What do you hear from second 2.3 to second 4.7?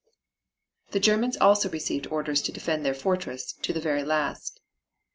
to defend their fortress to the very last.